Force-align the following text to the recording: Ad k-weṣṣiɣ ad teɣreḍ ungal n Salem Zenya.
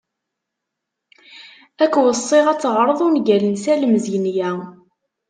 Ad 1.83 1.89
k-weṣṣiɣ 1.93 2.45
ad 2.47 2.59
teɣreḍ 2.59 2.99
ungal 3.07 3.43
n 3.47 3.55
Salem 3.63 3.93
Zenya. 4.05 4.51